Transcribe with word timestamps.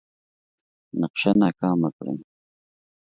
نقشه 1.01 1.31
ناکامه 1.41 1.89
کړي. 1.97 2.13